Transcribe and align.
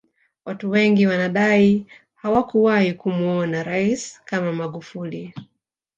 Watu 0.45 0.69
wengi 0.69 1.07
wanadai 1.07 1.85
hawakuwahi 2.15 2.93
kumuona 2.93 3.63
rais 3.63 4.21
kama 4.25 4.51
magufuli 4.53 5.33